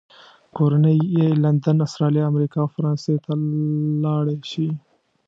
[0.55, 3.31] کورنۍ یې لندن، استرالیا، امریکا او فرانسې ته
[4.03, 4.69] لاړې شي.